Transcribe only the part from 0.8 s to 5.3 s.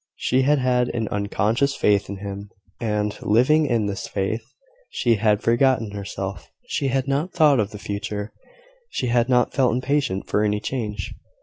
an unconscious faith in him; and, living in this faith, she